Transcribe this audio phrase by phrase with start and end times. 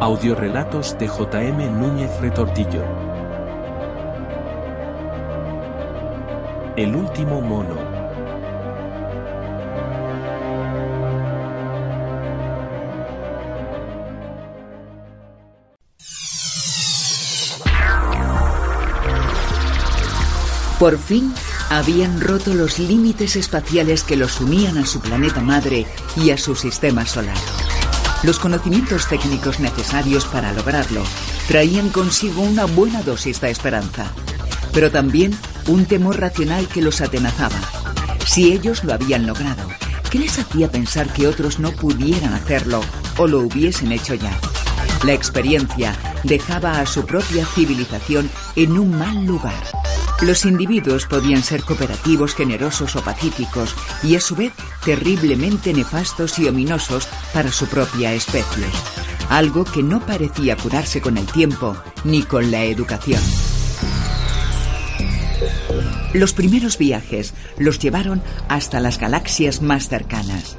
[0.00, 1.70] Audiorelatos de J.M.
[1.70, 2.84] Núñez Retortillo.
[6.76, 7.74] El último mono.
[20.78, 21.34] Por fin
[21.70, 26.54] habían roto los límites espaciales que los unían a su planeta madre y a su
[26.54, 27.57] sistema solar.
[28.24, 31.02] Los conocimientos técnicos necesarios para lograrlo
[31.46, 34.06] traían consigo una buena dosis de esperanza,
[34.72, 35.38] pero también
[35.68, 37.58] un temor racional que los atenazaba.
[38.26, 39.62] Si ellos lo habían logrado,
[40.10, 42.80] ¿qué les hacía pensar que otros no pudieran hacerlo
[43.18, 44.36] o lo hubiesen hecho ya?
[45.04, 49.62] La experiencia dejaba a su propia civilización en un mal lugar.
[50.20, 54.52] Los individuos podían ser cooperativos, generosos o pacíficos, y a su vez
[54.84, 58.66] terriblemente nefastos y ominosos para su propia especie.
[59.28, 63.20] Algo que no parecía curarse con el tiempo ni con la educación.
[66.14, 70.56] Los primeros viajes los llevaron hasta las galaxias más cercanas.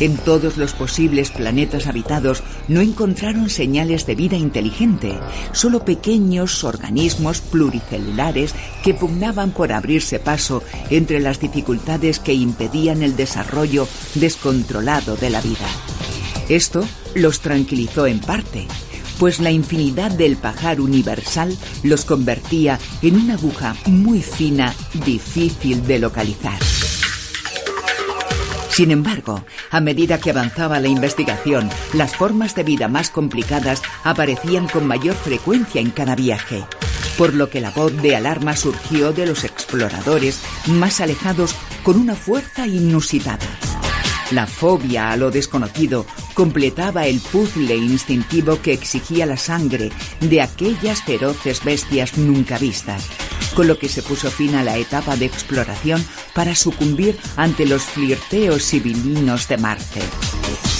[0.00, 5.14] En todos los posibles planetas habitados no encontraron señales de vida inteligente,
[5.52, 13.14] solo pequeños organismos pluricelulares que pugnaban por abrirse paso entre las dificultades que impedían el
[13.14, 15.68] desarrollo descontrolado de la vida.
[16.48, 18.66] Esto los tranquilizó en parte,
[19.20, 24.74] pues la infinidad del pajar universal los convertía en una aguja muy fina,
[25.04, 26.58] difícil de localizar.
[28.74, 34.68] Sin embargo, a medida que avanzaba la investigación, las formas de vida más complicadas aparecían
[34.68, 36.64] con mayor frecuencia en cada viaje,
[37.18, 42.14] por lo que la voz de alarma surgió de los exploradores más alejados con una
[42.14, 43.48] fuerza inusitada.
[44.30, 49.90] La fobia a lo desconocido completaba el puzzle instintivo que exigía la sangre
[50.20, 53.08] de aquellas feroces bestias nunca vistas,
[53.54, 57.82] con lo que se puso fin a la etapa de exploración para sucumbir ante los
[57.82, 60.00] flirteos civilinos de Marte.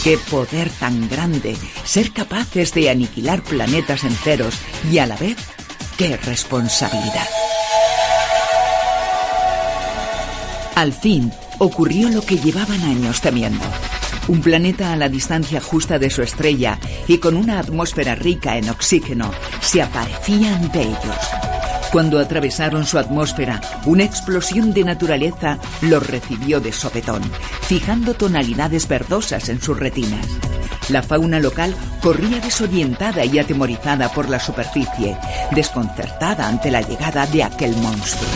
[0.03, 1.57] ¡Qué poder tan grande!
[1.85, 4.55] Ser capaces de aniquilar planetas enteros
[4.91, 5.37] y a la vez,
[5.97, 7.27] ¡qué responsabilidad!
[10.75, 13.65] Al fin, ocurrió lo que llevaban años temiendo.
[14.27, 18.69] Un planeta a la distancia justa de su estrella y con una atmósfera rica en
[18.71, 21.54] oxígeno se aparecía ante ellos.
[21.95, 27.23] Cuando atravesaron su atmósfera, una explosión de naturaleza los recibió de sopetón,
[27.69, 30.27] fijando tonalidades verdosas en sus retinas.
[30.89, 31.73] La fauna local
[32.03, 35.17] corría desorientada y atemorizada por la superficie,
[35.53, 38.29] desconcertada ante la llegada de aquel monstruo.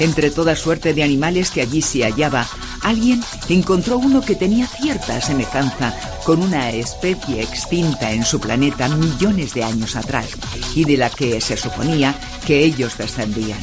[0.00, 2.48] Entre toda suerte de animales que allí se hallaba,
[2.84, 5.92] alguien encontró uno que tenía cierta semejanza
[6.24, 10.28] con una especie extinta en su planeta millones de años atrás
[10.74, 12.14] y de la que se suponía
[12.46, 13.58] que ellos descendían.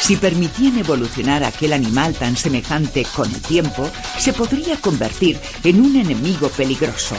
[0.00, 5.96] Si permitían evolucionar aquel animal tan semejante con el tiempo, se podría convertir en un
[5.96, 7.16] enemigo peligroso.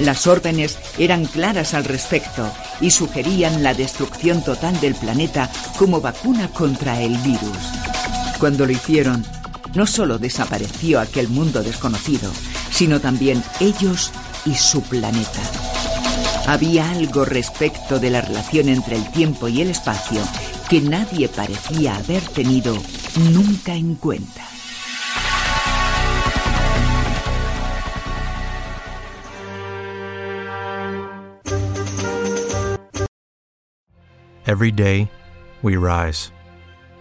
[0.00, 2.50] Las órdenes eran claras al respecto
[2.80, 7.58] y sugerían la destrucción total del planeta como vacuna contra el virus.
[8.38, 9.24] Cuando lo hicieron,
[9.76, 12.32] no solo desapareció aquel mundo desconocido,
[12.70, 14.10] sino también ellos
[14.46, 15.42] y su planeta.
[16.46, 20.22] Había algo respecto de la relación entre el tiempo y el espacio
[20.70, 22.74] que nadie parecía haber tenido
[23.32, 24.42] nunca en cuenta.
[34.46, 35.10] Every day,
[35.62, 36.30] we rise,